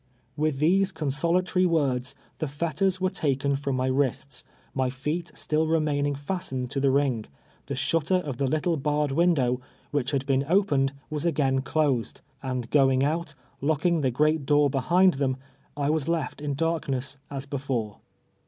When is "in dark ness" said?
16.41-17.17